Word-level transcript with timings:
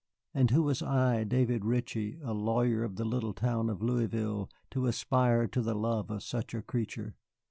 And 0.33 0.49
who 0.49 0.63
was 0.63 0.81
I, 0.81 1.23
David 1.23 1.63
Ritchie, 1.63 2.17
a 2.23 2.33
lawyer 2.33 2.83
of 2.83 2.95
the 2.95 3.05
little 3.05 3.33
town 3.33 3.69
of 3.69 3.83
Louisville, 3.83 4.49
to 4.71 4.87
aspire 4.87 5.45
to 5.49 5.61
the 5.61 5.75
love 5.75 6.09
of 6.09 6.23
such 6.23 6.55
a 6.55 6.63
creature? 6.63 7.13